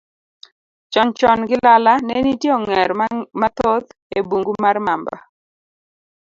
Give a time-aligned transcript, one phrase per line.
[0.91, 2.89] Chon chon gilala, ne nitie ong'er
[3.39, 5.15] mathoth e bungu mar Mamba.